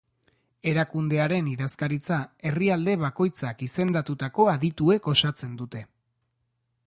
Erakundearen 0.69 1.49
idazkaritza 1.51 2.17
herrialde 2.51 2.97
bakoitzak 3.05 3.61
izendatutako 3.67 4.49
adituek 4.57 5.11
osatzen 5.15 5.53
dute. 5.63 5.85